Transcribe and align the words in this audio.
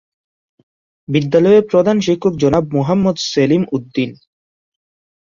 বিদ্যালয়ের 1.09 1.63
প্রধান 1.71 1.97
শিক্ষক 1.99 2.33
জনাব 2.33 2.63
মোহাম্মদ 2.75 3.17
সেলিম 3.31 3.63
উদ্দীন। 3.71 4.11